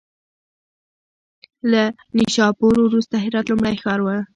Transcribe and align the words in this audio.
له 1.71 1.83
نیشاپور 2.17 2.75
وروسته 2.83 3.15
هرات 3.23 3.45
لومړی 3.47 3.75
ښار 3.81 3.99
و. 4.03 4.07